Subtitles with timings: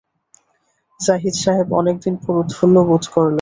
[0.99, 3.29] জাহিদ সাহেব অনেক দিন পর উৎফুল্ল বোধ করলেন।